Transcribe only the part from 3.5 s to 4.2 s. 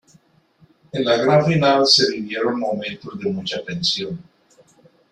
tensión.